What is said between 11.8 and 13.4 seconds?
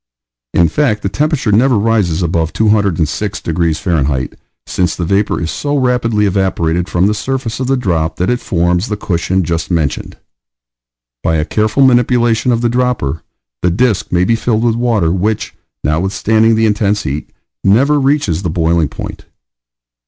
manipulation of the dropper,